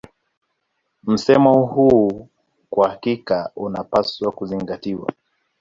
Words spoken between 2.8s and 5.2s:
hakika unapaswa kuzingatiwa